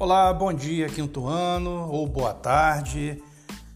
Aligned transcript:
Olá, 0.00 0.32
bom 0.32 0.50
dia, 0.50 0.88
quinto 0.88 1.26
ano, 1.26 1.86
ou 1.90 2.08
boa 2.08 2.32
tarde. 2.32 3.22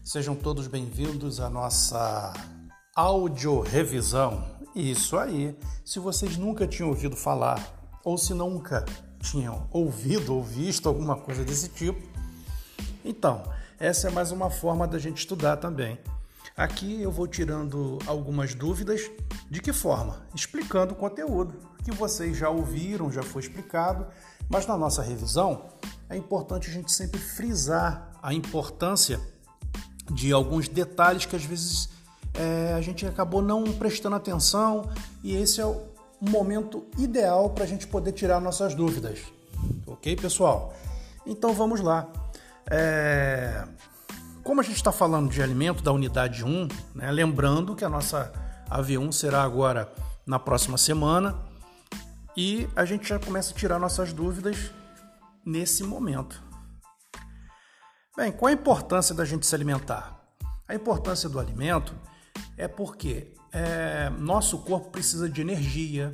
Sejam 0.03 0.33
todos 0.33 0.65
bem-vindos 0.65 1.39
à 1.39 1.51
nossa 1.51 2.33
áudio 2.95 3.61
revisão. 3.61 4.43
Isso 4.73 5.19
aí. 5.19 5.55
Se 5.85 5.99
vocês 5.99 6.35
nunca 6.35 6.65
tinham 6.65 6.89
ouvido 6.89 7.15
falar, 7.15 7.63
ou 8.03 8.17
se 8.17 8.33
nunca 8.33 8.83
tinham 9.19 9.67
ouvido 9.71 10.33
ou 10.33 10.43
visto 10.43 10.89
alguma 10.89 11.15
coisa 11.15 11.45
desse 11.45 11.69
tipo, 11.69 12.01
então, 13.05 13.43
essa 13.79 14.07
é 14.07 14.11
mais 14.11 14.31
uma 14.31 14.49
forma 14.49 14.87
da 14.87 14.97
gente 14.97 15.19
estudar 15.19 15.57
também. 15.57 15.99
Aqui 16.57 17.03
eu 17.03 17.11
vou 17.11 17.27
tirando 17.27 17.99
algumas 18.07 18.55
dúvidas. 18.55 19.11
De 19.47 19.61
que 19.61 19.71
forma? 19.71 20.25
Explicando 20.33 20.93
o 20.93 20.97
conteúdo 20.97 21.53
que 21.83 21.91
vocês 21.91 22.35
já 22.35 22.49
ouviram, 22.49 23.11
já 23.11 23.21
foi 23.21 23.43
explicado, 23.43 24.07
mas 24.49 24.65
na 24.65 24.77
nossa 24.77 25.01
revisão 25.01 25.63
é 26.09 26.15
importante 26.15 26.69
a 26.69 26.73
gente 26.73 26.91
sempre 26.91 27.19
frisar 27.19 28.11
a 28.21 28.33
importância 28.33 29.19
de 30.11 30.31
alguns 30.31 30.67
detalhes 30.67 31.25
que 31.25 31.35
às 31.35 31.43
vezes 31.43 31.89
é, 32.33 32.73
a 32.73 32.81
gente 32.81 33.05
acabou 33.05 33.41
não 33.41 33.63
prestando 33.63 34.15
atenção 34.15 34.89
e 35.23 35.35
esse 35.35 35.59
é 35.59 35.65
o 35.65 35.81
momento 36.21 36.85
ideal 36.97 37.49
para 37.49 37.63
a 37.63 37.67
gente 37.67 37.87
poder 37.87 38.11
tirar 38.11 38.39
nossas 38.39 38.75
dúvidas. 38.75 39.19
Ok, 39.85 40.15
pessoal? 40.15 40.73
Então 41.25 41.53
vamos 41.53 41.81
lá. 41.81 42.07
É... 42.69 43.63
Como 44.43 44.61
a 44.61 44.63
gente 44.63 44.75
está 44.75 44.91
falando 44.91 45.29
de 45.29 45.41
alimento 45.41 45.81
da 45.81 45.91
unidade 45.91 46.45
1, 46.45 46.67
né, 46.93 47.11
lembrando 47.11 47.75
que 47.75 47.83
a 47.83 47.89
nossa 47.89 48.31
AV1 48.69 49.11
será 49.11 49.41
agora 49.41 49.91
na 50.25 50.37
próxima 50.37 50.77
semana 50.77 51.35
e 52.35 52.67
a 52.75 52.85
gente 52.85 53.07
já 53.07 53.19
começa 53.19 53.53
a 53.53 53.57
tirar 53.57 53.79
nossas 53.79 54.11
dúvidas 54.11 54.71
nesse 55.45 55.83
momento. 55.83 56.43
Bem, 58.15 58.31
qual 58.31 58.49
a 58.49 58.53
importância 58.53 59.13
da 59.13 59.25
gente 59.25 59.45
se 59.45 59.53
alimentar? 59.53 60.19
A 60.67 60.73
importância 60.73 61.29
do 61.29 61.39
alimento 61.39 61.93
é 62.57 62.67
porque 62.67 63.33
é, 63.51 64.09
nosso 64.17 64.59
corpo 64.59 64.89
precisa 64.89 65.29
de 65.29 65.41
energia, 65.41 66.11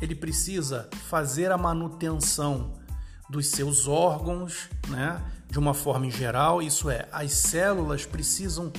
ele 0.00 0.14
precisa 0.14 0.88
fazer 1.08 1.52
a 1.52 1.58
manutenção 1.58 2.80
dos 3.28 3.48
seus 3.48 3.86
órgãos, 3.86 4.68
né? 4.88 5.22
De 5.48 5.58
uma 5.58 5.74
forma 5.74 6.06
em 6.06 6.10
geral, 6.10 6.62
isso 6.62 6.88
é, 6.88 7.08
as 7.12 7.32
células 7.32 8.06
precisam 8.06 8.72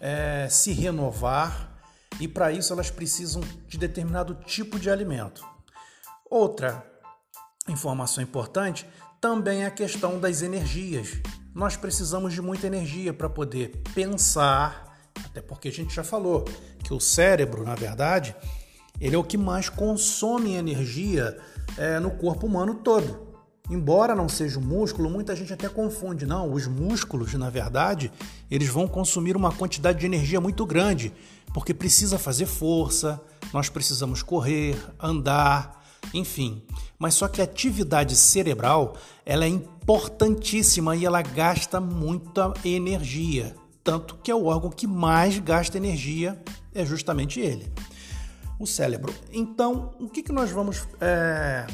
é, 0.00 0.48
se 0.50 0.72
renovar 0.72 1.72
e 2.20 2.26
para 2.26 2.52
isso 2.52 2.72
elas 2.72 2.90
precisam 2.90 3.42
de 3.68 3.78
determinado 3.78 4.34
tipo 4.44 4.78
de 4.78 4.90
alimento. 4.90 5.55
Outra 6.30 6.84
informação 7.68 8.22
importante 8.22 8.86
também 9.20 9.62
é 9.62 9.66
a 9.66 9.70
questão 9.70 10.18
das 10.18 10.42
energias. 10.42 11.20
Nós 11.54 11.76
precisamos 11.76 12.34
de 12.34 12.42
muita 12.42 12.66
energia 12.66 13.12
para 13.14 13.28
poder 13.28 13.80
pensar, 13.94 14.98
até 15.24 15.40
porque 15.40 15.68
a 15.68 15.72
gente 15.72 15.94
já 15.94 16.02
falou 16.02 16.44
que 16.82 16.92
o 16.92 17.00
cérebro, 17.00 17.64
na 17.64 17.74
verdade, 17.74 18.34
ele 19.00 19.14
é 19.14 19.18
o 19.18 19.24
que 19.24 19.38
mais 19.38 19.68
consome 19.68 20.54
energia 20.54 21.38
é, 21.78 22.00
no 22.00 22.10
corpo 22.10 22.46
humano 22.46 22.74
todo. 22.74 23.26
Embora 23.70 24.14
não 24.14 24.28
seja 24.28 24.58
o 24.58 24.62
músculo, 24.62 25.10
muita 25.10 25.34
gente 25.34 25.52
até 25.52 25.68
confunde. 25.68 26.26
Não, 26.26 26.52
os 26.52 26.66
músculos, 26.66 27.34
na 27.34 27.50
verdade, 27.50 28.12
eles 28.50 28.68
vão 28.68 28.86
consumir 28.86 29.36
uma 29.36 29.52
quantidade 29.52 29.98
de 29.98 30.06
energia 30.06 30.40
muito 30.40 30.64
grande, 30.64 31.12
porque 31.52 31.74
precisa 31.74 32.18
fazer 32.18 32.46
força, 32.46 33.20
nós 33.52 33.68
precisamos 33.68 34.22
correr, 34.22 34.76
andar, 35.00 35.75
enfim. 36.12 36.62
Mas 36.98 37.14
só 37.14 37.28
que 37.28 37.40
a 37.40 37.44
atividade 37.44 38.16
cerebral, 38.16 38.96
ela 39.24 39.44
é 39.44 39.48
importantíssima 39.48 40.96
e 40.96 41.04
ela 41.04 41.22
gasta 41.22 41.80
muita 41.80 42.52
energia. 42.64 43.54
Tanto 43.84 44.16
que 44.16 44.30
é 44.30 44.34
o 44.34 44.46
órgão 44.46 44.70
que 44.70 44.86
mais 44.86 45.38
gasta 45.38 45.76
energia, 45.76 46.42
é 46.74 46.84
justamente 46.84 47.40
ele, 47.40 47.72
o 48.58 48.66
cérebro. 48.66 49.14
Então, 49.32 49.94
o 50.00 50.08
que, 50.08 50.22
que 50.22 50.32
nós 50.32 50.50
vamos 50.50 50.86
é, 51.00 51.66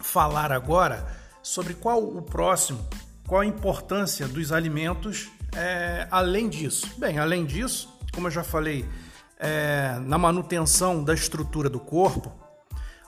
falar 0.00 0.52
agora 0.52 1.06
sobre 1.42 1.74
qual 1.74 2.02
o 2.02 2.22
próximo, 2.22 2.86
qual 3.26 3.40
a 3.40 3.46
importância 3.46 4.28
dos 4.28 4.52
alimentos 4.52 5.28
é, 5.56 6.06
além 6.10 6.48
disso? 6.48 6.86
Bem, 6.98 7.18
além 7.18 7.44
disso, 7.44 7.88
como 8.12 8.28
eu 8.28 8.30
já 8.30 8.44
falei, 8.44 8.88
é, 9.38 9.98
na 10.04 10.18
manutenção 10.18 11.02
da 11.02 11.14
estrutura 11.14 11.68
do 11.68 11.80
corpo, 11.80 12.32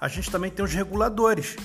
a 0.00 0.08
gente 0.08 0.30
também 0.30 0.50
tem 0.50 0.64
os 0.64 0.72
reguladores. 0.72 1.56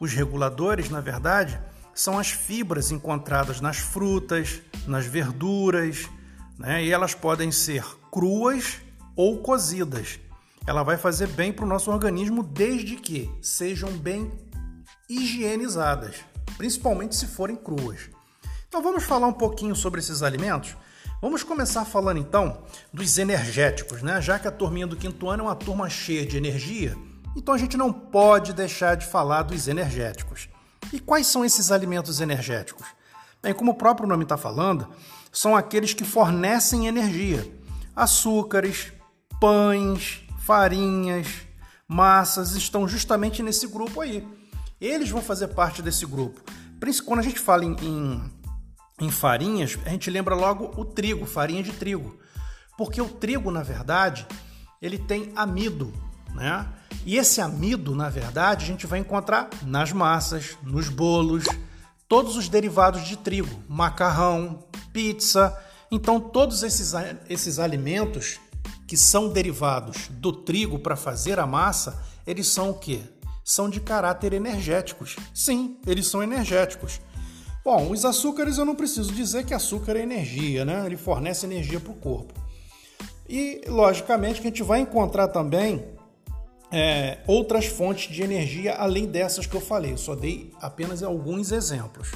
Os 0.00 0.12
reguladores, 0.12 0.90
na 0.90 1.00
verdade, 1.00 1.60
são 1.94 2.18
as 2.18 2.30
fibras 2.30 2.90
encontradas 2.90 3.60
nas 3.60 3.76
frutas, 3.76 4.60
nas 4.86 5.06
verduras, 5.06 6.08
né? 6.58 6.84
e 6.84 6.90
elas 6.90 7.14
podem 7.14 7.52
ser 7.52 7.84
cruas 8.10 8.78
ou 9.14 9.38
cozidas. 9.38 10.18
Ela 10.66 10.82
vai 10.82 10.96
fazer 10.96 11.28
bem 11.28 11.52
para 11.52 11.64
o 11.64 11.68
nosso 11.68 11.90
organismo 11.90 12.42
desde 12.42 12.96
que 12.96 13.30
sejam 13.40 13.92
bem 13.92 14.32
higienizadas, 15.08 16.16
principalmente 16.56 17.14
se 17.14 17.26
forem 17.26 17.54
cruas. 17.54 18.10
Então 18.66 18.82
vamos 18.82 19.04
falar 19.04 19.28
um 19.28 19.32
pouquinho 19.32 19.76
sobre 19.76 20.00
esses 20.00 20.22
alimentos? 20.22 20.74
Vamos 21.20 21.42
começar 21.42 21.84
falando 21.84 22.18
então 22.18 22.64
dos 22.92 23.18
energéticos, 23.18 24.02
né? 24.02 24.20
Já 24.20 24.38
que 24.38 24.48
a 24.48 24.50
turminha 24.50 24.86
do 24.86 24.96
quinto 24.96 25.28
ano 25.28 25.44
é 25.44 25.46
uma 25.46 25.54
turma 25.54 25.88
cheia 25.88 26.26
de 26.26 26.36
energia, 26.36 26.96
então 27.36 27.54
a 27.54 27.58
gente 27.58 27.76
não 27.76 27.92
pode 27.92 28.52
deixar 28.52 28.96
de 28.96 29.06
falar 29.06 29.42
dos 29.42 29.68
energéticos. 29.68 30.48
E 30.92 31.00
quais 31.00 31.26
são 31.26 31.44
esses 31.44 31.72
alimentos 31.72 32.20
energéticos? 32.20 32.86
Bem, 33.42 33.52
como 33.52 33.72
o 33.72 33.76
próprio 33.76 34.08
nome 34.08 34.22
está 34.22 34.36
falando, 34.36 34.88
são 35.32 35.56
aqueles 35.56 35.92
que 35.92 36.04
fornecem 36.04 36.86
energia. 36.86 37.46
Açúcares, 37.94 38.92
pães, 39.40 40.20
farinhas, 40.38 41.26
massas 41.88 42.52
estão 42.52 42.88
justamente 42.88 43.42
nesse 43.42 43.66
grupo 43.66 44.00
aí. 44.00 44.26
Eles 44.80 45.10
vão 45.10 45.20
fazer 45.22 45.48
parte 45.48 45.82
desse 45.82 46.06
grupo. 46.06 46.40
Quando 47.04 47.20
a 47.20 47.22
gente 47.22 47.40
fala 47.40 47.64
em, 47.64 47.74
em, 47.82 48.32
em 49.00 49.10
farinhas, 49.10 49.78
a 49.86 49.88
gente 49.88 50.10
lembra 50.10 50.34
logo 50.34 50.72
o 50.76 50.84
trigo, 50.84 51.24
farinha 51.24 51.62
de 51.62 51.72
trigo. 51.72 52.18
Porque 52.76 53.00
o 53.00 53.08
trigo, 53.08 53.50
na 53.50 53.62
verdade, 53.62 54.26
ele 54.82 54.98
tem 54.98 55.32
amido, 55.34 55.92
né? 56.34 56.66
E 57.06 57.16
esse 57.16 57.40
amido, 57.40 57.94
na 57.94 58.08
verdade, 58.08 58.64
a 58.64 58.66
gente 58.66 58.86
vai 58.86 58.98
encontrar 58.98 59.50
nas 59.62 59.92
massas, 59.92 60.56
nos 60.62 60.88
bolos, 60.88 61.44
todos 62.08 62.36
os 62.36 62.48
derivados 62.48 63.04
de 63.04 63.16
trigo, 63.16 63.62
macarrão, 63.68 64.64
pizza. 64.92 65.56
Então, 65.90 66.18
todos 66.18 66.62
esses, 66.62 66.92
esses 67.28 67.58
alimentos 67.58 68.40
que 68.86 68.96
são 68.96 69.28
derivados 69.28 70.08
do 70.08 70.32
trigo 70.32 70.78
para 70.78 70.96
fazer 70.96 71.38
a 71.38 71.46
massa, 71.46 72.02
eles 72.26 72.46
são 72.48 72.70
o 72.70 72.74
quê? 72.74 73.00
São 73.44 73.68
de 73.68 73.80
caráter 73.80 74.32
energéticos. 74.32 75.16
Sim, 75.34 75.78
eles 75.86 76.06
são 76.06 76.22
energéticos. 76.22 77.00
Bom, 77.62 77.90
os 77.90 78.04
açúcares 78.04 78.58
eu 78.58 78.64
não 78.64 78.74
preciso 78.74 79.12
dizer 79.12 79.44
que 79.44 79.54
açúcar 79.54 79.96
é 79.96 80.02
energia, 80.02 80.64
né? 80.64 80.84
Ele 80.84 80.96
fornece 80.96 81.46
energia 81.46 81.80
para 81.80 81.92
o 81.92 81.96
corpo. 81.96 82.34
E, 83.28 83.62
logicamente, 83.66 84.40
que 84.40 84.46
a 84.46 84.50
gente 84.50 84.62
vai 84.62 84.80
encontrar 84.80 85.28
também 85.28 85.93
é, 86.74 87.22
outras 87.28 87.66
fontes 87.66 88.12
de 88.12 88.20
energia 88.20 88.74
além 88.74 89.06
dessas 89.06 89.46
que 89.46 89.54
eu 89.54 89.60
falei. 89.60 89.92
Eu 89.92 89.96
só 89.96 90.16
dei 90.16 90.52
apenas 90.60 91.04
alguns 91.04 91.52
exemplos. 91.52 92.10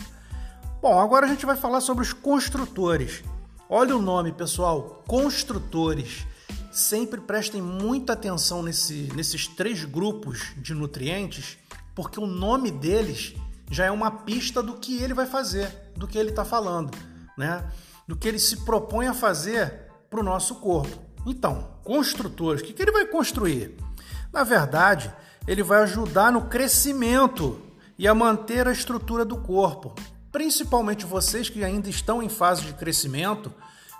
Bom, 0.82 0.98
agora 0.98 1.26
a 1.26 1.28
gente 1.28 1.46
vai 1.46 1.56
falar 1.56 1.80
sobre 1.80 2.02
os 2.02 2.12
construtores. 2.12 3.22
Olha 3.70 3.96
o 3.96 4.02
nome, 4.02 4.32
pessoal: 4.32 5.04
construtores. 5.06 6.26
Sempre 6.72 7.20
prestem 7.20 7.62
muita 7.62 8.14
atenção 8.14 8.62
nesse, 8.62 9.08
nesses 9.14 9.46
três 9.46 9.84
grupos 9.84 10.52
de 10.56 10.74
nutrientes, 10.74 11.56
porque 11.94 12.18
o 12.18 12.26
nome 12.26 12.70
deles 12.72 13.34
já 13.70 13.84
é 13.86 13.90
uma 13.92 14.10
pista 14.10 14.60
do 14.60 14.74
que 14.74 15.00
ele 15.00 15.14
vai 15.14 15.26
fazer, 15.26 15.92
do 15.96 16.06
que 16.06 16.18
ele 16.18 16.30
está 16.30 16.44
falando, 16.44 16.90
né? 17.36 17.64
Do 18.08 18.16
que 18.16 18.26
ele 18.26 18.38
se 18.40 18.64
propõe 18.64 19.06
a 19.06 19.14
fazer 19.14 19.86
para 20.10 20.18
o 20.18 20.22
nosso 20.22 20.56
corpo. 20.56 20.98
Então, 21.24 21.68
construtores, 21.84 22.60
o 22.60 22.64
que, 22.64 22.72
que 22.72 22.82
ele 22.82 22.92
vai 22.92 23.06
construir? 23.06 23.87
Na 24.32 24.44
verdade, 24.44 25.12
ele 25.46 25.62
vai 25.62 25.82
ajudar 25.82 26.30
no 26.30 26.42
crescimento 26.42 27.60
e 27.98 28.06
a 28.06 28.14
manter 28.14 28.68
a 28.68 28.72
estrutura 28.72 29.24
do 29.24 29.38
corpo. 29.38 29.94
Principalmente 30.30 31.06
vocês 31.06 31.48
que 31.48 31.64
ainda 31.64 31.88
estão 31.88 32.22
em 32.22 32.28
fase 32.28 32.62
de 32.62 32.74
crescimento, 32.74 33.52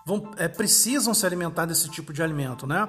vão, 0.05 0.31
é, 0.37 0.47
precisam 0.47 1.13
se 1.15 1.27
alimentar 1.27 1.67
desse 1.67 1.89
tipo 1.89 2.13
de 2.13 2.23
alimento, 2.23 2.67
né? 2.67 2.89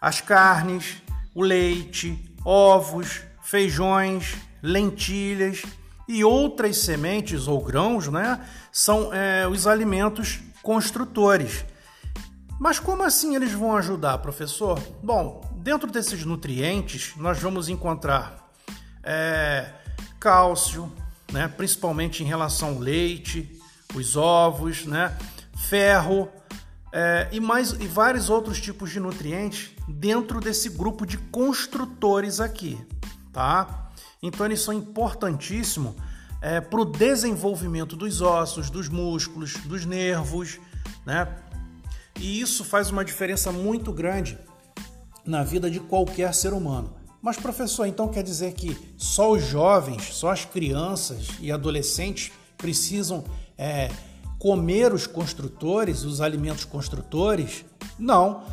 As 0.00 0.20
carnes, 0.20 1.02
o 1.34 1.42
leite, 1.42 2.34
ovos, 2.44 3.22
feijões, 3.42 4.36
lentilhas 4.62 5.62
e 6.08 6.24
outras 6.24 6.78
sementes 6.78 7.46
ou 7.46 7.62
grãos, 7.62 8.08
né? 8.08 8.44
São 8.72 9.14
é, 9.14 9.46
os 9.46 9.66
alimentos 9.66 10.40
construtores. 10.62 11.64
Mas 12.60 12.78
como 12.78 13.02
assim 13.02 13.34
eles 13.34 13.52
vão 13.52 13.74
ajudar, 13.74 14.18
professor? 14.18 14.78
Bom, 15.02 15.40
dentro 15.56 15.90
desses 15.90 16.26
nutrientes 16.26 17.14
nós 17.16 17.38
vamos 17.38 17.70
encontrar 17.70 18.52
é, 19.02 19.72
cálcio, 20.20 20.92
né? 21.32 21.48
principalmente 21.48 22.22
em 22.22 22.26
relação 22.26 22.74
ao 22.74 22.78
leite, 22.78 23.58
os 23.94 24.14
ovos, 24.14 24.84
né? 24.84 25.16
ferro 25.56 26.28
é, 26.92 27.30
e, 27.32 27.40
mais, 27.40 27.72
e 27.72 27.86
vários 27.86 28.28
outros 28.28 28.60
tipos 28.60 28.90
de 28.90 29.00
nutrientes 29.00 29.70
dentro 29.88 30.38
desse 30.38 30.68
grupo 30.68 31.06
de 31.06 31.16
construtores 31.16 32.40
aqui. 32.40 32.78
Tá? 33.32 33.90
Então 34.22 34.44
eles 34.44 34.60
são 34.60 34.74
importantíssimos 34.74 35.94
é, 36.42 36.60
para 36.60 36.80
o 36.82 36.84
desenvolvimento 36.84 37.96
dos 37.96 38.20
ossos, 38.20 38.68
dos 38.68 38.86
músculos, 38.86 39.54
dos 39.64 39.86
nervos, 39.86 40.60
né? 41.06 41.26
E 42.20 42.40
isso 42.40 42.64
faz 42.64 42.90
uma 42.90 43.02
diferença 43.02 43.50
muito 43.50 43.90
grande 43.92 44.38
na 45.24 45.42
vida 45.42 45.70
de 45.70 45.80
qualquer 45.80 46.34
ser 46.34 46.52
humano. 46.52 46.92
Mas, 47.22 47.38
professor, 47.38 47.86
então 47.86 48.08
quer 48.08 48.22
dizer 48.22 48.52
que 48.52 48.76
só 48.96 49.32
os 49.32 49.42
jovens, 49.42 50.14
só 50.14 50.30
as 50.30 50.44
crianças 50.44 51.28
e 51.40 51.50
adolescentes 51.50 52.30
precisam 52.58 53.24
é, 53.56 53.90
comer 54.38 54.92
os 54.92 55.06
construtores, 55.06 56.04
os 56.04 56.20
alimentos 56.20 56.66
construtores? 56.66 57.64
Não. 57.98 58.44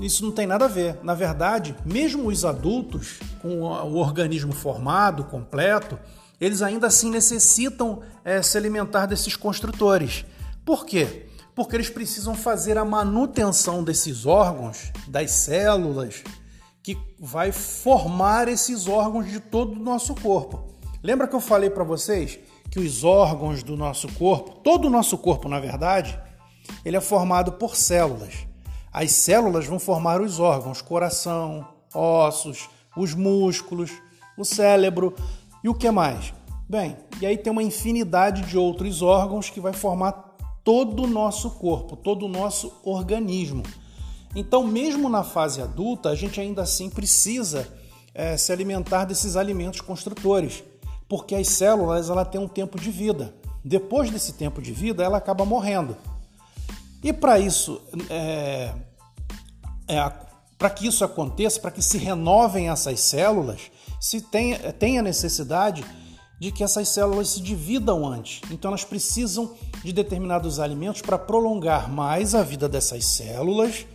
Isso 0.00 0.24
não 0.24 0.30
tem 0.30 0.46
nada 0.46 0.66
a 0.66 0.68
ver. 0.68 0.98
Na 1.02 1.14
verdade, 1.14 1.74
mesmo 1.84 2.28
os 2.28 2.44
adultos, 2.44 3.18
com 3.42 3.62
o 3.62 3.96
organismo 3.96 4.52
formado, 4.52 5.24
completo, 5.24 5.98
eles 6.40 6.62
ainda 6.62 6.86
assim 6.86 7.10
necessitam 7.10 8.00
é, 8.24 8.40
se 8.42 8.56
alimentar 8.56 9.06
desses 9.06 9.34
construtores. 9.34 10.24
Por 10.64 10.86
quê? 10.86 11.28
Porque 11.58 11.74
eles 11.74 11.90
precisam 11.90 12.36
fazer 12.36 12.78
a 12.78 12.84
manutenção 12.84 13.82
desses 13.82 14.26
órgãos, 14.26 14.92
das 15.08 15.32
células, 15.32 16.22
que 16.84 16.96
vai 17.18 17.50
formar 17.50 18.46
esses 18.46 18.86
órgãos 18.86 19.28
de 19.28 19.40
todo 19.40 19.72
o 19.72 19.82
nosso 19.82 20.14
corpo. 20.14 20.68
Lembra 21.02 21.26
que 21.26 21.34
eu 21.34 21.40
falei 21.40 21.68
para 21.68 21.82
vocês 21.82 22.38
que 22.70 22.78
os 22.78 23.02
órgãos 23.02 23.64
do 23.64 23.76
nosso 23.76 24.06
corpo, 24.12 24.60
todo 24.60 24.84
o 24.84 24.90
nosso 24.90 25.18
corpo, 25.18 25.48
na 25.48 25.58
verdade, 25.58 26.16
ele 26.84 26.96
é 26.96 27.00
formado 27.00 27.50
por 27.54 27.74
células. 27.74 28.46
As 28.92 29.10
células 29.10 29.66
vão 29.66 29.80
formar 29.80 30.20
os 30.20 30.38
órgãos, 30.38 30.80
coração, 30.80 31.66
ossos, 31.92 32.70
os 32.96 33.14
músculos, 33.14 33.90
o 34.36 34.44
cérebro, 34.44 35.12
e 35.64 35.68
o 35.68 35.74
que 35.74 35.90
mais? 35.90 36.32
Bem, 36.68 36.96
e 37.20 37.26
aí 37.26 37.36
tem 37.36 37.50
uma 37.50 37.64
infinidade 37.64 38.42
de 38.42 38.56
outros 38.56 39.02
órgãos 39.02 39.50
que 39.50 39.60
vai 39.60 39.72
formar 39.72 40.27
todo 40.68 41.04
o 41.04 41.06
nosso 41.06 41.52
corpo, 41.52 41.96
todo 41.96 42.26
o 42.26 42.28
nosso 42.28 42.70
organismo. 42.84 43.62
Então, 44.36 44.66
mesmo 44.66 45.08
na 45.08 45.24
fase 45.24 45.62
adulta, 45.62 46.10
a 46.10 46.14
gente 46.14 46.38
ainda 46.38 46.60
assim 46.60 46.90
precisa 46.90 47.66
é, 48.14 48.36
se 48.36 48.52
alimentar 48.52 49.06
desses 49.06 49.34
alimentos 49.34 49.80
construtores, 49.80 50.62
porque 51.08 51.34
as 51.34 51.48
células 51.48 52.10
ela 52.10 52.22
têm 52.22 52.38
um 52.38 52.46
tempo 52.46 52.78
de 52.78 52.90
vida. 52.90 53.34
Depois 53.64 54.10
desse 54.10 54.34
tempo 54.34 54.60
de 54.60 54.70
vida, 54.70 55.02
ela 55.02 55.16
acaba 55.16 55.42
morrendo. 55.42 55.96
E 57.02 57.14
para 57.14 57.38
isso, 57.38 57.80
é, 58.10 58.74
é, 59.88 60.12
para 60.58 60.68
que 60.68 60.86
isso 60.86 61.02
aconteça, 61.02 61.58
para 61.60 61.70
que 61.70 61.80
se 61.80 61.96
renovem 61.96 62.68
essas 62.68 63.00
células, 63.00 63.70
se 63.98 64.20
tem, 64.20 64.54
tem 64.78 64.98
a 64.98 65.02
necessidade 65.02 65.82
de 66.38 66.52
que 66.52 66.62
essas 66.62 66.88
células 66.88 67.30
se 67.30 67.40
dividam 67.40 68.06
antes. 68.06 68.40
Então 68.50 68.70
elas 68.70 68.84
precisam 68.84 69.54
de 69.82 69.92
determinados 69.92 70.60
alimentos 70.60 71.02
para 71.02 71.18
prolongar 71.18 71.90
mais 71.90 72.34
a 72.34 72.42
vida 72.42 72.68
dessas 72.68 73.04
células 73.04 73.86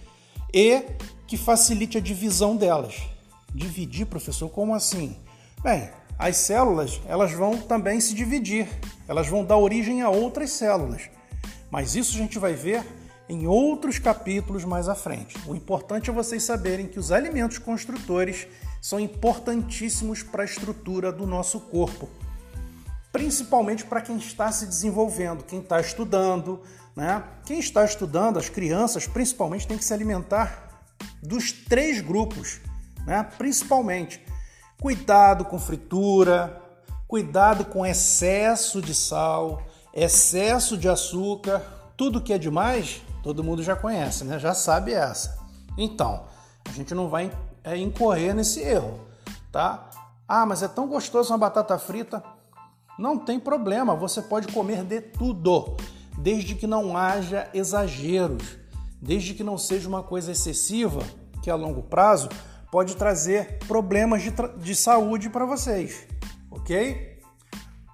e 0.53 0.83
que 1.25 1.37
facilite 1.37 1.97
a 1.97 2.01
divisão 2.01 2.55
delas. 2.55 3.01
Dividir, 3.53 4.05
professor, 4.05 4.49
como 4.49 4.73
assim? 4.73 5.15
Bem, 5.63 5.89
as 6.17 6.37
células 6.37 7.01
elas 7.05 7.31
vão 7.31 7.57
também 7.57 7.99
se 7.99 8.13
dividir, 8.13 8.67
elas 9.07 9.27
vão 9.27 9.45
dar 9.45 9.57
origem 9.57 10.01
a 10.01 10.09
outras 10.09 10.51
células. 10.51 11.09
Mas 11.71 11.95
isso 11.95 12.15
a 12.15 12.19
gente 12.19 12.37
vai 12.37 12.53
ver 12.53 12.83
em 13.27 13.47
outros 13.47 13.97
capítulos 13.97 14.63
mais 14.65 14.89
à 14.89 14.95
frente. 14.95 15.35
O 15.47 15.55
importante 15.55 16.09
é 16.09 16.13
vocês 16.13 16.43
saberem 16.43 16.87
que 16.87 16.99
os 16.99 17.11
alimentos 17.11 17.57
construtores 17.57 18.47
são 18.81 18.99
importantíssimos 18.99 20.21
para 20.21 20.43
a 20.43 20.45
estrutura 20.45 21.11
do 21.11 21.25
nosso 21.25 21.59
corpo, 21.61 22.09
principalmente 23.13 23.85
para 23.85 24.01
quem 24.01 24.17
está 24.17 24.51
se 24.51 24.65
desenvolvendo, 24.65 25.45
quem 25.45 25.59
está 25.59 25.79
estudando. 25.79 26.61
Né? 26.95 27.23
Quem 27.45 27.59
está 27.59 27.85
estudando, 27.85 28.37
as 28.37 28.49
crianças 28.49 29.07
principalmente, 29.07 29.65
tem 29.65 29.77
que 29.77 29.85
se 29.85 29.93
alimentar 29.93 30.83
dos 31.21 31.51
três 31.51 32.01
grupos, 32.01 32.59
né? 33.07 33.23
principalmente. 33.37 34.21
Cuidado 34.81 35.45
com 35.45 35.57
fritura, 35.57 36.61
cuidado 37.07 37.63
com 37.63 37.85
excesso 37.85 38.81
de 38.81 38.93
sal, 38.93 39.63
excesso 39.93 40.77
de 40.77 40.89
açúcar, 40.89 41.61
tudo 41.95 42.21
que 42.21 42.33
é 42.33 42.37
demais 42.37 43.01
todo 43.23 43.43
mundo 43.43 43.63
já 43.63 43.75
conhece, 43.75 44.25
né? 44.25 44.37
Já 44.37 44.53
sabe 44.53 44.91
essa. 44.91 45.39
Então, 45.77 46.25
a 46.67 46.71
gente 46.73 46.93
não 46.93 47.07
vai 47.07 47.31
é, 47.63 47.77
incorrer 47.77 48.35
nesse 48.35 48.59
erro, 48.59 48.99
tá? 49.51 49.89
Ah, 50.27 50.45
mas 50.45 50.61
é 50.61 50.67
tão 50.67 50.87
gostoso 50.87 51.31
uma 51.31 51.37
batata 51.37 51.79
frita. 51.79 52.21
Não 52.97 53.17
tem 53.17 53.39
problema, 53.39 53.95
você 53.95 54.21
pode 54.21 54.47
comer 54.53 54.83
de 54.83 55.01
tudo, 55.01 55.75
desde 56.17 56.55
que 56.55 56.67
não 56.67 56.95
haja 56.95 57.49
exageros, 57.53 58.57
desde 59.01 59.33
que 59.33 59.43
não 59.43 59.57
seja 59.57 59.89
uma 59.89 60.03
coisa 60.03 60.31
excessiva, 60.31 61.01
que 61.41 61.49
a 61.49 61.55
longo 61.55 61.83
prazo 61.83 62.29
pode 62.71 62.95
trazer 62.95 63.59
problemas 63.67 64.21
de, 64.21 64.31
de 64.57 64.75
saúde 64.75 65.29
para 65.29 65.45
vocês, 65.45 66.07
ok? 66.49 67.19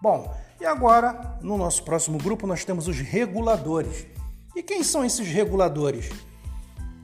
Bom, 0.02 0.34
e 0.60 0.66
agora 0.66 1.38
no 1.42 1.58
nosso 1.58 1.84
próximo 1.84 2.18
grupo 2.18 2.46
nós 2.46 2.66
temos 2.66 2.88
os 2.88 2.98
reguladores. 3.00 4.06
E 4.56 4.62
quem 4.62 4.84
são 4.84 5.06
esses 5.06 5.28
reguladores? 5.28 6.10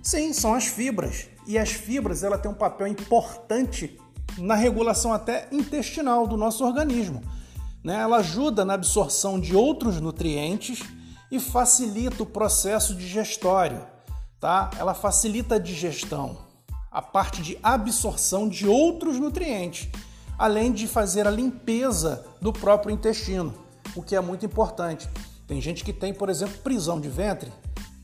Sim, 0.02 0.34
são 0.34 0.54
as 0.54 0.68
fibras. 0.68 1.28
E 1.48 1.58
as 1.58 1.72
fibras 1.72 2.24
ela 2.24 2.38
tem 2.38 2.52
um 2.52 2.56
papel 2.56 2.88
importante 2.88 4.00
na 4.38 4.56
regulação 4.56 5.14
até 5.14 5.48
intestinal 5.52 6.28
do 6.28 6.36
nosso 6.38 6.66
organismo. 6.66 7.22
Né? 7.86 8.02
Ela 8.02 8.18
ajuda 8.18 8.66
na 8.66 8.74
absorção 8.74 9.40
de 9.40 9.56
outros 9.56 10.02
nutrientes 10.02 10.82
e 11.30 11.40
facilita 11.40 12.24
o 12.24 12.26
processo 12.26 12.96
digestório. 12.96 13.86
Tá? 14.40 14.72
Ela 14.80 14.96
facilita 14.96 15.56
a 15.56 15.60
digestão, 15.60 16.36
a 16.92 17.00
parte 17.00 17.44
de 17.44 17.60
absorção 17.62 18.50
de 18.50 18.68
outros 18.68 19.20
nutrientes, 19.20 19.88
além 20.36 20.74
de 20.74 20.88
fazer 20.88 21.28
a 21.28 21.30
limpeza 21.30 22.26
do 22.42 22.52
próprio 22.52 22.92
intestino, 22.92 23.54
o 23.96 24.02
que 24.02 24.16
é 24.16 24.20
muito 24.20 24.48
importante. 24.48 25.08
Tem 25.46 25.62
gente 25.62 25.84
que 25.84 25.94
tem, 25.94 26.12
por 26.12 26.28
exemplo, 26.28 26.58
prisão 26.64 27.00
de 27.00 27.08
ventre. 27.08 27.54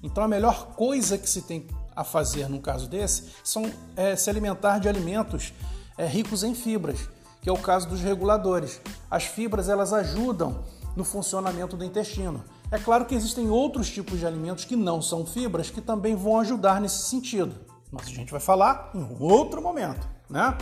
Então 0.04 0.24
a 0.24 0.28
melhor 0.28 0.76
coisa 0.76 1.18
que 1.18 1.28
se 1.28 1.42
tem 1.42 1.66
a 1.96 2.04
fazer 2.04 2.48
num 2.48 2.62
caso 2.62 2.88
desse 2.88 3.32
são 3.44 3.72
é, 3.96 4.16
se 4.16 4.30
alimentar 4.30 4.78
de 4.78 4.88
alimentos 4.88 5.52
é, 5.98 6.06
ricos 6.06 6.44
em 6.44 6.54
fibras, 6.54 7.00
que 7.42 7.50
é 7.50 7.52
o 7.52 7.58
caso 7.58 7.90
dos 7.90 8.02
reguladores. 8.02 8.80
As 9.10 9.26
fibras 9.26 9.68
elas 9.68 9.92
ajudam 9.92 10.64
no 10.96 11.04
funcionamento 11.04 11.76
do 11.76 11.84
intestino. 11.84 12.44
É 12.72 12.78
claro 12.78 13.06
que 13.06 13.16
existem 13.16 13.50
outros 13.50 13.90
tipos 13.90 14.20
de 14.20 14.26
alimentos 14.26 14.64
que 14.64 14.76
não 14.76 15.02
são 15.02 15.26
fibras 15.26 15.70
que 15.70 15.82
também 15.82 16.16
vão 16.16 16.40
ajudar 16.40 16.80
nesse 16.80 17.10
sentido, 17.10 17.54
mas 17.92 18.08
a 18.08 18.12
gente 18.12 18.32
vai 18.32 18.40
falar 18.40 18.92
em 18.94 19.18
outro 19.20 19.62
momento, 19.62 20.08
né? 20.30 20.58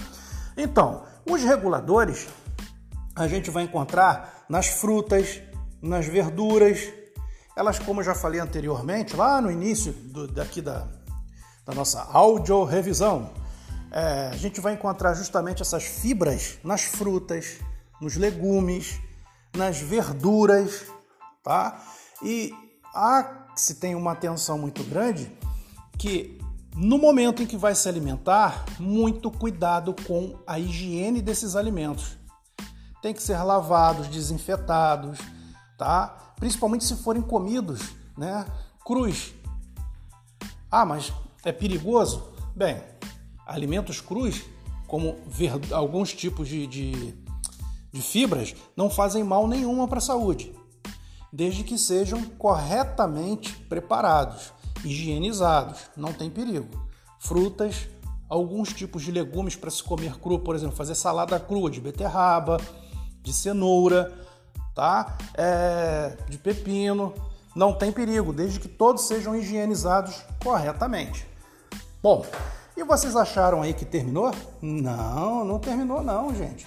Então, 0.57 1.03
os 1.29 1.43
reguladores 1.43 2.27
a 3.15 3.27
gente 3.27 3.51
vai 3.51 3.63
encontrar 3.63 4.45
nas 4.49 4.67
frutas, 4.67 5.41
nas 5.81 6.05
verduras. 6.07 6.91
Elas, 7.55 7.77
como 7.77 7.99
eu 7.99 8.05
já 8.05 8.15
falei 8.15 8.39
anteriormente, 8.39 9.15
lá 9.15 9.41
no 9.41 9.51
início 9.51 9.91
do, 9.91 10.27
daqui 10.27 10.61
da, 10.61 10.87
da 11.65 11.73
nossa 11.75 12.01
áudio 12.11 12.63
revisão, 12.63 13.29
é, 13.91 14.27
a 14.27 14.37
gente 14.37 14.61
vai 14.61 14.73
encontrar 14.73 15.13
justamente 15.13 15.61
essas 15.61 15.83
fibras 15.83 16.59
nas 16.63 16.83
frutas, 16.83 17.57
nos 17.99 18.15
legumes, 18.15 18.99
nas 19.55 19.79
verduras, 19.79 20.85
tá? 21.43 21.81
E 22.23 22.53
há 22.93 23.47
se 23.55 23.75
tem 23.75 23.95
uma 23.95 24.13
atenção 24.13 24.57
muito 24.57 24.83
grande 24.83 25.31
que 25.97 26.39
no 26.75 26.97
momento 26.97 27.43
em 27.43 27.45
que 27.45 27.57
vai 27.57 27.75
se 27.75 27.89
alimentar, 27.89 28.63
muito 28.79 29.29
cuidado 29.29 29.93
com 30.07 30.39
a 30.47 30.57
higiene 30.59 31.21
desses 31.21 31.55
alimentos. 31.55 32.17
Tem 33.01 33.13
que 33.13 33.21
ser 33.21 33.41
lavados, 33.43 34.07
desinfetados, 34.07 35.19
tá? 35.77 36.33
Principalmente 36.37 36.85
se 36.85 36.95
forem 36.97 37.21
comidos, 37.21 37.81
né? 38.17 38.45
Cruz. 38.85 39.33
Ah, 40.71 40.85
mas 40.85 41.11
é 41.43 41.51
perigoso? 41.51 42.31
Bem, 42.55 42.81
alimentos 43.49 43.99
crus, 43.99 44.41
como 44.87 45.17
alguns 45.71 46.13
tipos 46.13 46.47
de, 46.47 46.65
de, 46.67 47.13
de 47.91 48.01
fibras, 48.01 48.55
não 48.75 48.89
fazem 48.89 49.23
mal 49.23 49.47
nenhuma 49.47 49.87
para 49.87 49.99
a 49.99 50.01
saúde, 50.01 50.53
desde 51.31 51.63
que 51.63 51.77
sejam 51.77 52.23
corretamente 52.37 53.53
preparados, 53.69 54.51
higienizados, 54.83 55.79
não 55.95 56.13
tem 56.13 56.29
perigo. 56.29 56.67
Frutas, 57.19 57.87
alguns 58.29 58.73
tipos 58.73 59.03
de 59.03 59.11
legumes 59.11 59.55
para 59.55 59.69
se 59.69 59.83
comer 59.83 60.17
cru, 60.19 60.39
por 60.39 60.55
exemplo, 60.55 60.75
fazer 60.75 60.95
salada 60.95 61.39
crua 61.39 61.69
de 61.69 61.81
beterraba, 61.81 62.57
de 63.21 63.33
cenoura, 63.33 64.13
tá? 64.73 65.17
É, 65.35 66.17
de 66.29 66.37
pepino. 66.37 67.13
Não 67.55 67.73
tem 67.73 67.91
perigo, 67.91 68.31
desde 68.31 68.59
que 68.59 68.67
todos 68.67 69.07
sejam 69.07 69.35
higienizados 69.35 70.23
corretamente. 70.41 71.27
Bom, 72.01 72.25
e 72.79 72.83
vocês 72.83 73.13
acharam 73.13 73.61
aí 73.61 73.73
que 73.73 73.83
terminou? 73.83 74.33
Não, 74.61 75.43
não 75.43 75.59
terminou 75.59 76.01
não, 76.01 76.33
gente. 76.33 76.65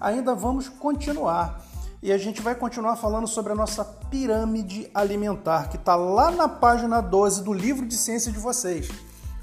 Ainda 0.00 0.34
vamos 0.34 0.68
continuar. 0.68 1.64
E 2.02 2.12
a 2.12 2.18
gente 2.18 2.42
vai 2.42 2.56
continuar 2.56 2.96
falando 2.96 3.28
sobre 3.28 3.52
a 3.52 3.54
nossa 3.54 3.84
pirâmide 3.84 4.90
alimentar, 4.92 5.68
que 5.68 5.76
está 5.76 5.94
lá 5.94 6.32
na 6.32 6.48
página 6.48 7.00
12 7.00 7.44
do 7.44 7.52
livro 7.52 7.86
de 7.86 7.96
ciência 7.96 8.32
de 8.32 8.40
vocês. 8.40 8.88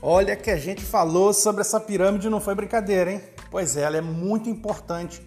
Olha 0.01 0.35
que 0.35 0.51
a 0.51 0.57
gente 0.57 0.83
falou 0.83 1.31
sobre 1.33 1.61
essa 1.61 1.79
pirâmide, 1.79 2.29
não 2.29 2.41
foi 2.41 2.53
brincadeira, 2.53 3.13
hein? 3.13 3.23
Pois 3.49 3.77
é, 3.77 3.83
ela 3.83 3.95
é 3.95 4.01
muito 4.01 4.49
importante. 4.49 5.25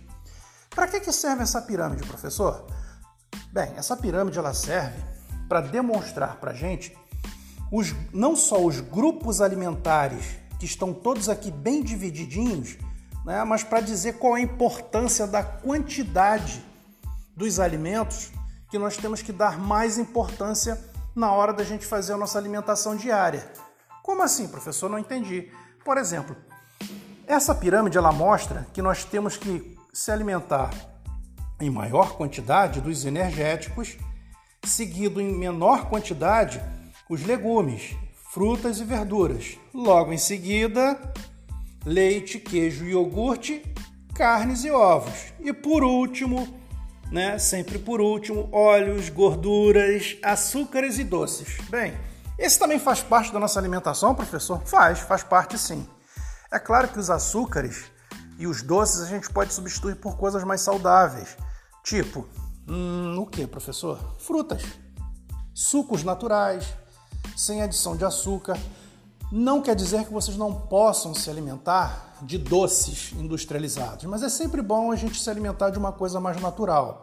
Para 0.68 0.86
que, 0.86 1.00
que 1.00 1.10
serve 1.10 1.42
essa 1.42 1.62
pirâmide, 1.62 2.06
professor? 2.06 2.66
Bem, 3.50 3.72
essa 3.78 3.96
pirâmide 3.96 4.38
ela 4.38 4.52
serve 4.52 5.02
para 5.48 5.62
demonstrar 5.62 6.36
para 6.36 6.52
gente 6.52 6.94
os, 7.70 7.94
não 8.12 8.36
só 8.36 8.62
os 8.62 8.80
grupos 8.80 9.40
alimentares 9.40 10.41
que 10.62 10.66
estão 10.66 10.94
todos 10.94 11.28
aqui 11.28 11.50
bem 11.50 11.82
divididinhos, 11.82 12.76
né, 13.24 13.42
mas 13.42 13.64
para 13.64 13.80
dizer 13.80 14.12
qual 14.12 14.36
é 14.36 14.40
a 14.40 14.44
importância 14.44 15.26
da 15.26 15.42
quantidade 15.42 16.64
dos 17.36 17.58
alimentos 17.58 18.30
que 18.70 18.78
nós 18.78 18.96
temos 18.96 19.22
que 19.22 19.32
dar 19.32 19.58
mais 19.58 19.98
importância 19.98 20.78
na 21.16 21.32
hora 21.32 21.52
da 21.52 21.64
gente 21.64 21.84
fazer 21.84 22.12
a 22.12 22.16
nossa 22.16 22.38
alimentação 22.38 22.94
diária. 22.94 23.44
Como 24.04 24.22
assim, 24.22 24.46
professor? 24.46 24.88
Não 24.88 25.00
entendi. 25.00 25.50
Por 25.84 25.98
exemplo, 25.98 26.36
essa 27.26 27.56
pirâmide 27.56 27.98
ela 27.98 28.12
mostra 28.12 28.64
que 28.72 28.80
nós 28.80 29.04
temos 29.04 29.36
que 29.36 29.76
se 29.92 30.12
alimentar 30.12 30.70
em 31.60 31.70
maior 31.70 32.12
quantidade 32.12 32.80
dos 32.80 33.04
energéticos, 33.04 33.96
seguido 34.64 35.20
em 35.20 35.36
menor 35.36 35.88
quantidade 35.88 36.62
os 37.10 37.24
legumes, 37.24 37.96
frutas 38.32 38.80
e 38.80 38.84
verduras. 38.84 39.58
Logo 39.74 40.10
em 40.10 40.16
seguida, 40.16 40.98
leite, 41.84 42.38
queijo, 42.38 42.86
iogurte, 42.86 43.62
carnes 44.14 44.64
e 44.64 44.70
ovos. 44.70 45.34
E 45.38 45.52
por 45.52 45.84
último, 45.84 46.58
né, 47.10 47.36
sempre 47.38 47.78
por 47.78 48.00
último, 48.00 48.48
óleos, 48.50 49.10
gorduras, 49.10 50.16
açúcares 50.22 50.98
e 50.98 51.04
doces. 51.04 51.58
Bem, 51.68 51.94
esse 52.38 52.58
também 52.58 52.78
faz 52.78 53.02
parte 53.02 53.30
da 53.30 53.38
nossa 53.38 53.60
alimentação, 53.60 54.14
professor? 54.14 54.62
Faz, 54.64 55.00
faz 55.00 55.22
parte 55.22 55.58
sim. 55.58 55.86
É 56.50 56.58
claro 56.58 56.88
que 56.88 56.98
os 56.98 57.10
açúcares 57.10 57.84
e 58.38 58.46
os 58.46 58.62
doces 58.62 59.02
a 59.02 59.06
gente 59.08 59.28
pode 59.28 59.52
substituir 59.52 59.96
por 59.96 60.16
coisas 60.16 60.42
mais 60.42 60.62
saudáveis. 60.62 61.36
Tipo, 61.84 62.26
hum, 62.66 63.14
o 63.18 63.26
que, 63.26 63.46
professor? 63.46 64.16
Frutas, 64.18 64.62
sucos 65.52 66.02
naturais, 66.02 66.72
sem 67.36 67.62
adição 67.62 67.96
de 67.96 68.04
açúcar. 68.04 68.58
Não 69.30 69.62
quer 69.62 69.74
dizer 69.74 70.04
que 70.04 70.12
vocês 70.12 70.36
não 70.36 70.54
possam 70.54 71.14
se 71.14 71.30
alimentar 71.30 72.16
de 72.22 72.38
doces 72.38 73.12
industrializados, 73.12 74.04
mas 74.04 74.22
é 74.22 74.28
sempre 74.28 74.60
bom 74.62 74.92
a 74.92 74.96
gente 74.96 75.20
se 75.20 75.28
alimentar 75.28 75.70
de 75.70 75.78
uma 75.78 75.92
coisa 75.92 76.20
mais 76.20 76.40
natural. 76.40 77.02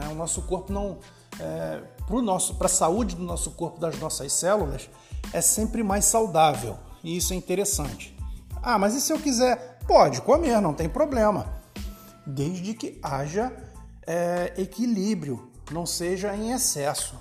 É, 0.00 0.08
o 0.08 0.14
nosso 0.14 0.42
corpo 0.42 0.72
não. 0.72 0.98
É, 1.38 1.82
para 2.56 2.66
a 2.66 2.68
saúde 2.68 3.16
do 3.16 3.22
nosso 3.22 3.50
corpo, 3.50 3.78
das 3.80 3.98
nossas 3.98 4.32
células, 4.32 4.88
é 5.32 5.40
sempre 5.40 5.82
mais 5.82 6.04
saudável 6.04 6.78
e 7.02 7.16
isso 7.16 7.32
é 7.32 7.36
interessante. 7.36 8.16
Ah, 8.62 8.78
mas 8.78 8.94
e 8.94 9.00
se 9.00 9.12
eu 9.12 9.18
quiser? 9.18 9.78
Pode 9.86 10.20
comer, 10.22 10.60
não 10.60 10.74
tem 10.74 10.88
problema, 10.88 11.46
desde 12.26 12.74
que 12.74 12.98
haja 13.02 13.52
é, 14.06 14.54
equilíbrio, 14.56 15.50
não 15.70 15.86
seja 15.86 16.34
em 16.34 16.52
excesso. 16.52 17.14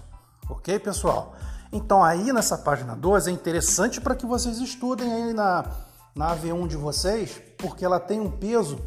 Ok, 0.49 0.79
pessoal? 0.79 1.35
Então, 1.71 2.03
aí 2.03 2.31
nessa 2.31 2.57
página 2.57 2.95
12 2.95 3.29
é 3.29 3.33
interessante 3.33 3.99
para 3.99 4.15
que 4.15 4.25
vocês 4.25 4.59
estudem 4.59 5.11
aí 5.11 5.33
na, 5.33 5.65
na 6.15 6.35
AV1 6.35 6.67
de 6.67 6.77
vocês, 6.77 7.41
porque 7.57 7.83
ela 7.83 7.99
tem 7.99 8.19
um 8.19 8.31
peso 8.31 8.79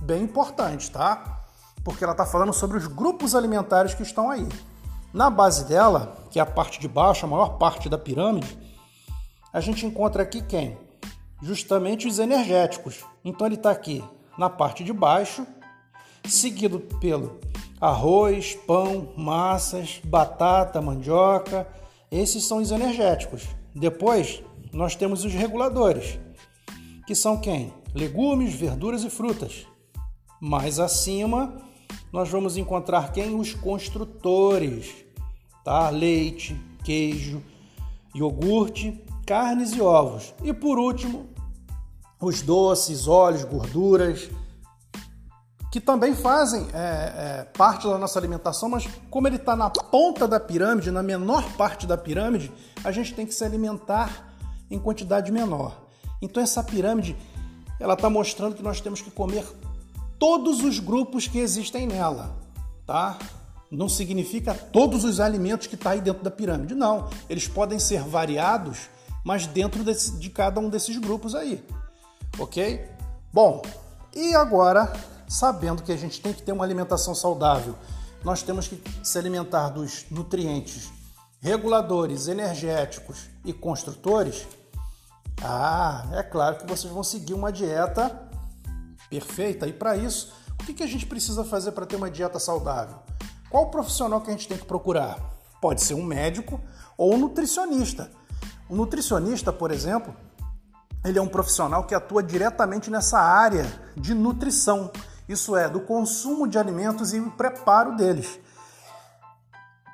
bem 0.00 0.22
importante, 0.22 0.90
tá? 0.90 1.42
Porque 1.82 2.04
ela 2.04 2.12
está 2.12 2.24
falando 2.24 2.52
sobre 2.52 2.76
os 2.76 2.86
grupos 2.86 3.34
alimentares 3.34 3.94
que 3.94 4.02
estão 4.02 4.30
aí. 4.30 4.46
Na 5.12 5.30
base 5.30 5.64
dela, 5.64 6.16
que 6.30 6.38
é 6.38 6.42
a 6.42 6.46
parte 6.46 6.80
de 6.80 6.88
baixo, 6.88 7.24
a 7.24 7.28
maior 7.28 7.58
parte 7.58 7.88
da 7.88 7.98
pirâmide, 7.98 8.58
a 9.52 9.60
gente 9.60 9.86
encontra 9.86 10.22
aqui 10.22 10.42
quem? 10.42 10.76
Justamente 11.40 12.08
os 12.08 12.18
energéticos. 12.18 13.04
Então 13.24 13.46
ele 13.46 13.54
está 13.54 13.70
aqui 13.70 14.04
na 14.36 14.50
parte 14.50 14.82
de 14.82 14.92
baixo, 14.92 15.46
seguido 16.28 16.80
pelo 17.00 17.38
arroz, 17.80 18.54
pão, 18.66 19.12
massas, 19.16 20.00
batata, 20.04 20.80
mandioca. 20.80 21.66
Esses 22.14 22.44
são 22.44 22.58
os 22.58 22.70
energéticos. 22.70 23.42
Depois 23.74 24.40
nós 24.72 24.94
temos 24.94 25.24
os 25.24 25.34
reguladores, 25.34 26.16
que 27.08 27.14
são 27.14 27.40
quem? 27.40 27.74
Legumes, 27.92 28.54
verduras 28.54 29.02
e 29.02 29.10
frutas. 29.10 29.66
Mais 30.40 30.78
acima 30.78 31.60
nós 32.12 32.28
vamos 32.28 32.56
encontrar 32.56 33.10
quem? 33.10 33.34
Os 33.34 33.52
construtores, 33.52 34.94
tá? 35.64 35.90
Leite, 35.90 36.56
queijo, 36.84 37.42
iogurte, 38.14 39.02
carnes 39.26 39.72
e 39.72 39.80
ovos. 39.80 40.32
E 40.44 40.52
por 40.52 40.78
último, 40.78 41.26
os 42.22 42.42
doces, 42.42 43.08
óleos, 43.08 43.42
gorduras, 43.42 44.30
que 45.74 45.80
também 45.80 46.14
fazem 46.14 46.68
é, 46.72 46.76
é, 46.78 47.48
parte 47.58 47.88
da 47.88 47.98
nossa 47.98 48.16
alimentação, 48.16 48.68
mas 48.68 48.88
como 49.10 49.26
ele 49.26 49.34
está 49.34 49.56
na 49.56 49.68
ponta 49.68 50.28
da 50.28 50.38
pirâmide, 50.38 50.92
na 50.92 51.02
menor 51.02 51.42
parte 51.54 51.84
da 51.84 51.98
pirâmide, 51.98 52.52
a 52.84 52.92
gente 52.92 53.12
tem 53.12 53.26
que 53.26 53.34
se 53.34 53.44
alimentar 53.44 54.32
em 54.70 54.78
quantidade 54.78 55.32
menor. 55.32 55.76
Então 56.22 56.40
essa 56.40 56.62
pirâmide, 56.62 57.16
ela 57.80 57.94
está 57.94 58.08
mostrando 58.08 58.54
que 58.54 58.62
nós 58.62 58.80
temos 58.80 59.02
que 59.02 59.10
comer 59.10 59.44
todos 60.16 60.62
os 60.62 60.78
grupos 60.78 61.26
que 61.26 61.40
existem 61.40 61.88
nela, 61.88 62.36
tá? 62.86 63.18
Não 63.68 63.88
significa 63.88 64.54
todos 64.54 65.02
os 65.02 65.18
alimentos 65.18 65.66
que 65.66 65.74
está 65.74 65.90
aí 65.90 66.00
dentro 66.00 66.22
da 66.22 66.30
pirâmide, 66.30 66.76
não. 66.76 67.10
Eles 67.28 67.48
podem 67.48 67.80
ser 67.80 68.00
variados, 68.02 68.88
mas 69.24 69.44
dentro 69.48 69.82
desse, 69.82 70.12
de 70.20 70.30
cada 70.30 70.60
um 70.60 70.68
desses 70.68 70.96
grupos 70.98 71.34
aí, 71.34 71.60
ok? 72.38 72.88
Bom, 73.32 73.60
e 74.14 74.36
agora 74.36 74.92
sabendo 75.28 75.82
que 75.82 75.92
a 75.92 75.96
gente 75.96 76.20
tem 76.20 76.32
que 76.32 76.42
ter 76.42 76.52
uma 76.52 76.64
alimentação 76.64 77.14
saudável, 77.14 77.74
nós 78.22 78.42
temos 78.42 78.66
que 78.66 78.82
se 79.02 79.18
alimentar 79.18 79.68
dos 79.68 80.06
nutrientes 80.10 80.90
reguladores, 81.40 82.26
energéticos 82.26 83.28
e 83.44 83.52
construtores. 83.52 84.46
Ah, 85.42 86.06
é 86.12 86.22
claro 86.22 86.56
que 86.56 86.66
vocês 86.66 86.92
vão 86.92 87.02
seguir 87.02 87.34
uma 87.34 87.52
dieta 87.52 88.28
perfeita. 89.10 89.66
E 89.66 89.72
para 89.72 89.96
isso, 89.96 90.32
o 90.58 90.64
que 90.64 90.82
a 90.82 90.86
gente 90.86 91.04
precisa 91.04 91.44
fazer 91.44 91.72
para 91.72 91.84
ter 91.84 91.96
uma 91.96 92.10
dieta 92.10 92.38
saudável? 92.38 92.96
Qual 93.50 93.70
profissional 93.70 94.20
que 94.22 94.30
a 94.30 94.32
gente 94.32 94.48
tem 94.48 94.56
que 94.56 94.64
procurar? 94.64 95.18
Pode 95.60 95.82
ser 95.82 95.94
um 95.94 96.02
médico 96.02 96.58
ou 96.96 97.14
um 97.14 97.18
nutricionista. 97.18 98.10
O 98.68 98.74
nutricionista, 98.74 99.52
por 99.52 99.70
exemplo, 99.70 100.16
ele 101.04 101.18
é 101.18 101.22
um 101.22 101.28
profissional 101.28 101.84
que 101.84 101.94
atua 101.94 102.22
diretamente 102.22 102.90
nessa 102.90 103.18
área 103.18 103.70
de 103.94 104.14
nutrição 104.14 104.90
isso 105.28 105.56
é, 105.56 105.68
do 105.68 105.80
consumo 105.80 106.46
de 106.46 106.58
alimentos 106.58 107.12
e 107.14 107.20
o 107.20 107.30
preparo 107.30 107.96
deles. 107.96 108.38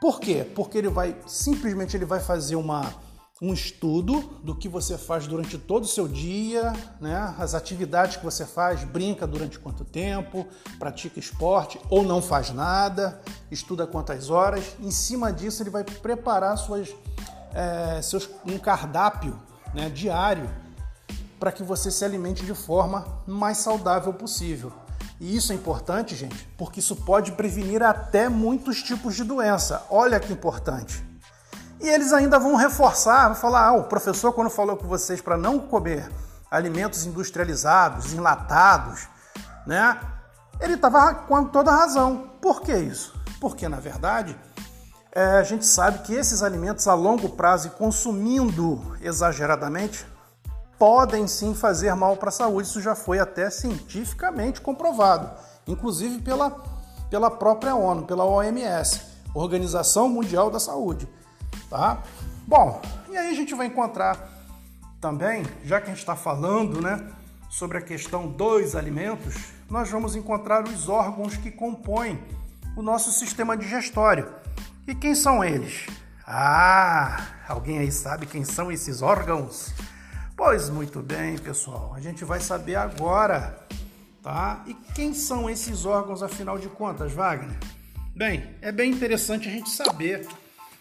Por 0.00 0.18
quê? 0.18 0.46
Porque 0.54 0.78
ele 0.78 0.88
vai 0.88 1.16
simplesmente 1.26 1.96
ele 1.96 2.06
vai 2.06 2.20
fazer 2.20 2.56
uma, 2.56 2.90
um 3.42 3.52
estudo 3.52 4.20
do 4.42 4.54
que 4.54 4.68
você 4.68 4.98
faz 4.98 5.26
durante 5.26 5.58
todo 5.58 5.84
o 5.84 5.88
seu 5.88 6.08
dia, 6.08 6.72
né? 7.00 7.34
as 7.38 7.54
atividades 7.54 8.16
que 8.16 8.24
você 8.24 8.46
faz, 8.46 8.82
brinca 8.84 9.26
durante 9.26 9.58
quanto 9.58 9.84
tempo, 9.84 10.46
pratica 10.78 11.18
esporte 11.18 11.80
ou 11.88 12.02
não 12.02 12.20
faz 12.20 12.50
nada, 12.50 13.20
estuda 13.50 13.86
quantas 13.86 14.30
horas. 14.30 14.74
Em 14.80 14.90
cima 14.90 15.32
disso, 15.32 15.62
ele 15.62 15.70
vai 15.70 15.84
preparar 15.84 16.56
suas, 16.56 16.88
é, 17.54 18.00
seus, 18.02 18.28
um 18.46 18.58
cardápio 18.58 19.38
né, 19.74 19.88
diário 19.88 20.48
para 21.38 21.50
que 21.50 21.62
você 21.62 21.90
se 21.90 22.04
alimente 22.04 22.44
de 22.44 22.54
forma 22.54 23.06
mais 23.26 23.58
saudável 23.58 24.12
possível. 24.12 24.70
E 25.20 25.36
isso 25.36 25.52
é 25.52 25.54
importante, 25.54 26.16
gente, 26.16 26.48
porque 26.56 26.80
isso 26.80 26.96
pode 26.96 27.32
prevenir 27.32 27.82
até 27.82 28.26
muitos 28.26 28.82
tipos 28.82 29.14
de 29.14 29.22
doença. 29.22 29.84
Olha 29.90 30.18
que 30.18 30.32
importante. 30.32 31.04
E 31.78 31.86
eles 31.88 32.10
ainda 32.12 32.38
vão 32.38 32.56
reforçar, 32.56 33.28
vão 33.28 33.36
falar: 33.36 33.66
ah, 33.66 33.72
o 33.72 33.84
professor, 33.84 34.32
quando 34.32 34.48
falou 34.48 34.78
com 34.78 34.88
vocês 34.88 35.20
para 35.20 35.36
não 35.36 35.58
comer 35.58 36.10
alimentos 36.50 37.04
industrializados, 37.04 38.14
enlatados, 38.14 39.08
né? 39.66 40.00
Ele 40.58 40.74
estava 40.74 41.14
com 41.14 41.44
toda 41.44 41.70
a 41.70 41.76
razão. 41.76 42.30
Por 42.40 42.62
que 42.62 42.74
isso? 42.74 43.14
Porque, 43.38 43.68
na 43.68 43.78
verdade, 43.78 44.36
é, 45.12 45.38
a 45.38 45.42
gente 45.42 45.66
sabe 45.66 46.00
que 46.00 46.14
esses 46.14 46.42
alimentos 46.42 46.88
a 46.88 46.94
longo 46.94 47.28
prazo 47.28 47.68
e 47.68 47.70
consumindo 47.70 48.96
exageradamente 49.00 50.06
podem 50.80 51.28
sim 51.28 51.54
fazer 51.54 51.94
mal 51.94 52.16
para 52.16 52.30
a 52.30 52.32
saúde. 52.32 52.66
Isso 52.66 52.80
já 52.80 52.94
foi 52.94 53.18
até 53.18 53.50
cientificamente 53.50 54.62
comprovado, 54.62 55.30
inclusive 55.68 56.22
pela 56.22 56.80
pela 57.10 57.28
própria 57.28 57.74
ONU, 57.74 58.04
pela 58.06 58.24
OMS, 58.24 59.02
Organização 59.34 60.08
Mundial 60.08 60.48
da 60.48 60.60
Saúde, 60.60 61.08
tá? 61.68 62.02
Bom, 62.46 62.80
e 63.10 63.16
aí 63.16 63.30
a 63.30 63.34
gente 63.34 63.52
vai 63.52 63.66
encontrar 63.66 64.28
também, 65.00 65.44
já 65.64 65.80
que 65.80 65.86
a 65.86 65.90
gente 65.90 65.98
está 65.98 66.14
falando, 66.14 66.80
né, 66.80 67.04
sobre 67.50 67.78
a 67.78 67.80
questão 67.80 68.28
dos 68.28 68.76
alimentos, 68.76 69.34
nós 69.68 69.90
vamos 69.90 70.14
encontrar 70.14 70.62
os 70.62 70.88
órgãos 70.88 71.36
que 71.36 71.50
compõem 71.50 72.22
o 72.76 72.82
nosso 72.82 73.10
sistema 73.10 73.56
digestório. 73.56 74.32
E 74.86 74.94
quem 74.94 75.16
são 75.16 75.42
eles? 75.42 75.86
Ah, 76.24 77.26
alguém 77.48 77.80
aí 77.80 77.90
sabe 77.90 78.24
quem 78.24 78.44
são 78.44 78.70
esses 78.70 79.02
órgãos? 79.02 79.74
Pois 80.42 80.70
muito 80.70 81.02
bem, 81.02 81.36
pessoal, 81.36 81.92
a 81.94 82.00
gente 82.00 82.24
vai 82.24 82.40
saber 82.40 82.74
agora, 82.74 83.58
tá? 84.22 84.64
E 84.66 84.72
quem 84.94 85.12
são 85.12 85.50
esses 85.50 85.84
órgãos 85.84 86.22
afinal 86.22 86.58
de 86.58 86.66
contas, 86.66 87.12
Wagner? 87.12 87.58
Bem, 88.16 88.56
é 88.62 88.72
bem 88.72 88.90
interessante 88.90 89.50
a 89.50 89.52
gente 89.52 89.68
saber, 89.68 90.26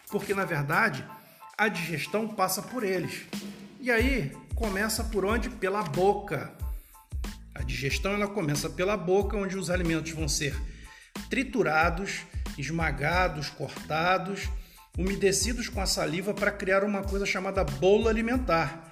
porque 0.09 0.33
na 0.33 0.45
verdade 0.45 1.05
a 1.57 1.67
digestão 1.67 2.25
passa 2.25 2.61
por 2.61 2.85
eles. 2.85 3.25
E 3.81 3.91
aí 3.91 4.31
começa 4.55 5.03
por 5.03 5.25
onde? 5.25 5.49
Pela 5.49 5.83
boca. 5.83 6.53
A 7.53 7.61
digestão 7.61 8.13
ela 8.13 8.29
começa 8.29 8.69
pela 8.69 8.95
boca, 8.95 9.35
onde 9.35 9.57
os 9.57 9.69
alimentos 9.69 10.13
vão 10.13 10.29
ser 10.29 10.55
triturados, 11.29 12.21
esmagados, 12.57 13.49
cortados, 13.49 14.47
umedecidos 14.97 15.67
com 15.67 15.81
a 15.81 15.85
saliva 15.85 16.33
para 16.33 16.49
criar 16.49 16.85
uma 16.85 17.03
coisa 17.03 17.25
chamada 17.25 17.61
bolo 17.65 18.07
alimentar, 18.07 18.88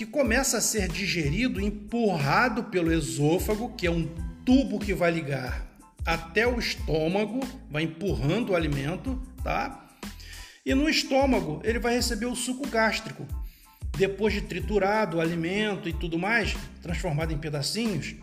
que 0.00 0.06
começa 0.06 0.56
a 0.56 0.60
ser 0.62 0.88
digerido, 0.88 1.60
empurrado 1.60 2.64
pelo 2.64 2.90
esôfago, 2.90 3.74
que 3.76 3.86
é 3.86 3.90
um 3.90 4.08
tubo 4.46 4.78
que 4.78 4.94
vai 4.94 5.10
ligar 5.10 5.70
até 6.06 6.46
o 6.46 6.58
estômago, 6.58 7.40
vai 7.70 7.82
empurrando 7.82 8.52
o 8.52 8.56
alimento, 8.56 9.20
tá? 9.44 9.90
E 10.64 10.74
no 10.74 10.88
estômago 10.88 11.60
ele 11.62 11.78
vai 11.78 11.96
receber 11.96 12.24
o 12.24 12.34
suco 12.34 12.66
gástrico. 12.66 13.26
Depois 13.98 14.32
de 14.32 14.40
triturado 14.40 15.18
o 15.18 15.20
alimento 15.20 15.86
e 15.86 15.92
tudo 15.92 16.18
mais, 16.18 16.56
transformado 16.80 17.34
em 17.34 17.38
pedacinhos, 17.38 18.14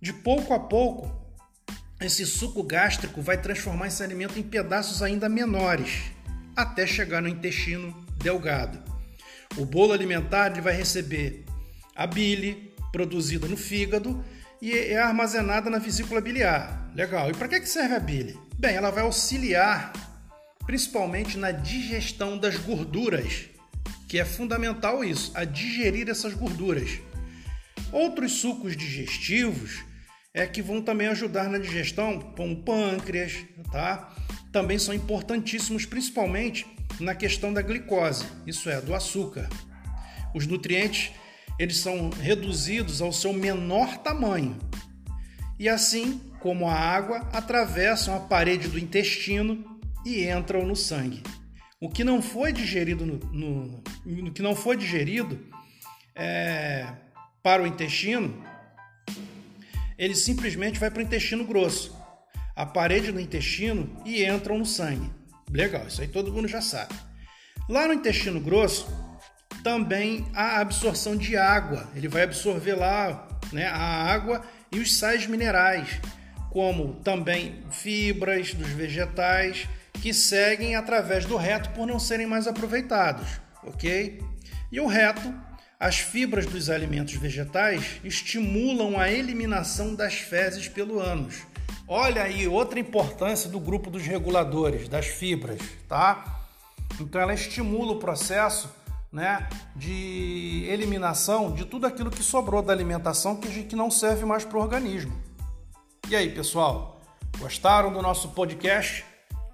de 0.00 0.12
pouco 0.12 0.52
a 0.52 0.58
pouco, 0.58 1.08
esse 2.00 2.26
suco 2.26 2.64
gástrico 2.64 3.22
vai 3.22 3.40
transformar 3.40 3.86
esse 3.86 4.02
alimento 4.02 4.40
em 4.40 4.42
pedaços 4.42 5.00
ainda 5.00 5.28
menores, 5.28 6.02
até 6.56 6.84
chegar 6.84 7.22
no 7.22 7.28
intestino 7.28 7.94
delgado. 8.18 8.91
O 9.56 9.64
bolo 9.64 9.92
alimentar 9.92 10.50
ele 10.50 10.60
vai 10.60 10.74
receber 10.74 11.44
a 11.94 12.06
bile 12.06 12.72
produzida 12.90 13.46
no 13.46 13.56
fígado 13.56 14.24
e 14.60 14.72
é 14.72 14.98
armazenada 14.98 15.68
na 15.68 15.78
vesícula 15.78 16.20
biliar. 16.20 16.90
Legal. 16.94 17.30
E 17.30 17.34
para 17.34 17.48
que 17.48 17.66
serve 17.66 17.94
a 17.94 18.00
bile? 18.00 18.38
Bem, 18.58 18.74
ela 18.74 18.90
vai 18.90 19.02
auxiliar 19.02 19.92
principalmente 20.66 21.36
na 21.36 21.50
digestão 21.50 22.38
das 22.38 22.56
gorduras, 22.56 23.46
que 24.08 24.18
é 24.18 24.24
fundamental 24.24 25.02
isso, 25.02 25.32
a 25.34 25.44
digerir 25.44 26.08
essas 26.08 26.34
gorduras. 26.34 27.00
Outros 27.90 28.32
sucos 28.32 28.76
digestivos 28.76 29.84
é 30.32 30.46
que 30.46 30.62
vão 30.62 30.80
também 30.80 31.08
ajudar 31.08 31.48
na 31.48 31.58
digestão, 31.58 32.20
como 32.36 32.62
pâncreas, 32.62 33.44
tá? 33.70 34.14
Também 34.50 34.78
são 34.78 34.94
importantíssimos, 34.94 35.84
principalmente 35.84 36.66
na 37.02 37.14
questão 37.14 37.52
da 37.52 37.62
glicose, 37.62 38.24
isso 38.46 38.70
é, 38.70 38.80
do 38.80 38.94
açúcar. 38.94 39.48
Os 40.34 40.46
nutrientes 40.46 41.12
eles 41.58 41.76
são 41.76 42.10
reduzidos 42.10 43.02
ao 43.02 43.12
seu 43.12 43.32
menor 43.32 43.98
tamanho 43.98 44.58
e 45.58 45.68
assim 45.68 46.18
como 46.40 46.66
a 46.66 46.74
água 46.74 47.18
atravessam 47.32 48.16
a 48.16 48.20
parede 48.20 48.68
do 48.68 48.78
intestino 48.78 49.80
e 50.04 50.28
entram 50.28 50.66
no 50.66 50.74
sangue. 50.74 51.22
O 51.80 51.88
que 51.88 52.02
não 52.02 52.20
foi 52.20 52.52
digerido 52.52 53.06
no, 53.06 53.18
no, 53.32 53.82
no 54.04 54.32
que 54.32 54.42
não 54.42 54.56
foi 54.56 54.76
digerido 54.76 55.38
é, 56.14 56.86
para 57.42 57.62
o 57.62 57.66
intestino, 57.66 58.42
ele 59.96 60.14
simplesmente 60.14 60.80
vai 60.80 60.90
para 60.90 60.98
o 60.98 61.02
intestino 61.02 61.44
grosso, 61.44 61.96
a 62.56 62.66
parede 62.66 63.12
do 63.12 63.20
intestino 63.20 63.88
e 64.04 64.24
entram 64.24 64.58
no 64.58 64.66
sangue. 64.66 65.10
Legal, 65.52 65.86
isso 65.86 66.00
aí 66.00 66.08
todo 66.08 66.32
mundo 66.32 66.48
já 66.48 66.60
sabe. 66.60 66.94
Lá 67.68 67.86
no 67.86 67.92
intestino 67.92 68.40
grosso 68.40 68.86
também 69.62 70.26
a 70.34 70.60
absorção 70.60 71.16
de 71.16 71.36
água. 71.36 71.88
Ele 71.94 72.08
vai 72.08 72.22
absorver 72.22 72.74
lá 72.74 73.28
né, 73.52 73.66
a 73.66 73.76
água 73.78 74.42
e 74.72 74.78
os 74.78 74.96
sais 74.96 75.26
minerais, 75.26 76.00
como 76.50 76.94
também 77.02 77.62
fibras 77.70 78.54
dos 78.54 78.68
vegetais 78.68 79.68
que 80.00 80.12
seguem 80.12 80.74
através 80.74 81.26
do 81.26 81.36
reto 81.36 81.70
por 81.70 81.86
não 81.86 81.98
serem 81.98 82.26
mais 82.26 82.46
aproveitados, 82.46 83.28
ok? 83.62 84.20
E 84.70 84.80
o 84.80 84.86
reto, 84.86 85.32
as 85.78 85.98
fibras 85.98 86.46
dos 86.46 86.70
alimentos 86.70 87.14
vegetais 87.14 88.00
estimulam 88.02 88.98
a 88.98 89.12
eliminação 89.12 89.94
das 89.94 90.14
fezes 90.14 90.66
pelo 90.66 90.98
ânus. 90.98 91.42
Olha 91.94 92.22
aí 92.22 92.48
outra 92.48 92.80
importância 92.80 93.50
do 93.50 93.60
grupo 93.60 93.90
dos 93.90 94.06
reguladores, 94.06 94.88
das 94.88 95.04
fibras, 95.04 95.60
tá? 95.86 96.40
Então 96.98 97.20
ela 97.20 97.34
estimula 97.34 97.92
o 97.92 97.98
processo 97.98 98.70
né, 99.12 99.46
de 99.76 100.64
eliminação 100.70 101.52
de 101.52 101.66
tudo 101.66 101.86
aquilo 101.86 102.10
que 102.10 102.22
sobrou 102.22 102.62
da 102.62 102.72
alimentação 102.72 103.36
que, 103.36 103.64
que 103.64 103.76
não 103.76 103.90
serve 103.90 104.24
mais 104.24 104.42
para 104.42 104.56
o 104.56 104.62
organismo. 104.62 105.12
E 106.08 106.16
aí, 106.16 106.30
pessoal, 106.30 106.98
gostaram 107.38 107.92
do 107.92 108.00
nosso 108.00 108.30
podcast? 108.30 109.04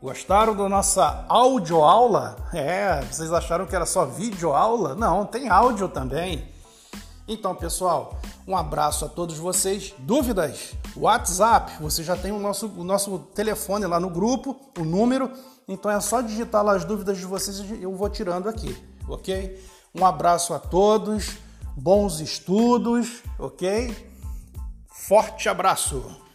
Gostaram 0.00 0.54
da 0.54 0.68
nossa 0.68 1.26
audioaula? 1.28 2.36
É, 2.54 3.00
vocês 3.00 3.32
acharam 3.32 3.66
que 3.66 3.74
era 3.74 3.84
só 3.84 4.06
videoaula? 4.06 4.94
Não, 4.94 5.26
tem 5.26 5.48
áudio 5.48 5.88
também. 5.88 6.46
Então, 7.26 7.52
pessoal, 7.52 8.16
um 8.48 8.56
abraço 8.56 9.04
a 9.04 9.08
todos 9.08 9.36
vocês. 9.36 9.94
Dúvidas? 9.98 10.72
WhatsApp, 10.96 11.82
você 11.82 12.02
já 12.02 12.16
tem 12.16 12.32
o 12.32 12.38
nosso, 12.38 12.66
o 12.68 12.82
nosso 12.82 13.18
telefone 13.34 13.84
lá 13.84 14.00
no 14.00 14.08
grupo, 14.08 14.56
o 14.78 14.84
número. 14.84 15.30
Então 15.68 15.90
é 15.90 16.00
só 16.00 16.22
digitar 16.22 16.64
lá 16.64 16.74
as 16.74 16.82
dúvidas 16.82 17.18
de 17.18 17.26
vocês 17.26 17.58
e 17.58 17.82
eu 17.82 17.94
vou 17.94 18.08
tirando 18.08 18.48
aqui, 18.48 18.74
ok? 19.06 19.62
Um 19.94 20.06
abraço 20.06 20.54
a 20.54 20.58
todos, 20.58 21.36
bons 21.76 22.20
estudos, 22.20 23.22
ok? 23.38 23.94
Forte 24.88 25.46
abraço! 25.46 26.27